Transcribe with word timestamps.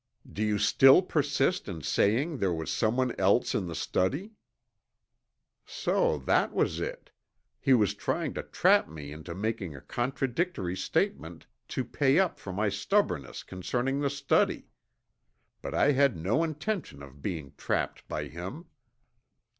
"Do 0.27 0.41
you 0.41 0.57
still 0.57 1.03
persist 1.03 1.69
in 1.69 1.83
saying 1.83 2.39
there 2.39 2.51
was 2.51 2.73
someone 2.73 3.13
else 3.19 3.53
in 3.53 3.67
the 3.67 3.75
study?" 3.75 4.31
So 5.63 6.17
that 6.17 6.51
was 6.53 6.79
it. 6.79 7.11
He 7.59 7.75
was 7.75 7.93
trying 7.93 8.33
to 8.33 8.41
trap 8.41 8.89
me 8.89 9.11
into 9.11 9.35
making 9.35 9.75
a 9.75 9.81
contradictory 9.81 10.75
statement 10.75 11.45
to 11.67 11.85
pay 11.85 12.17
up 12.17 12.39
for 12.39 12.51
my 12.51 12.67
stubbornness 12.67 13.43
concerning 13.43 13.99
the 13.99 14.09
study. 14.09 14.65
But 15.61 15.75
I 15.75 15.91
had 15.91 16.17
no 16.17 16.43
intention 16.43 17.03
of 17.03 17.21
being 17.21 17.53
trapped 17.55 18.07
by 18.07 18.23
him. 18.27 18.65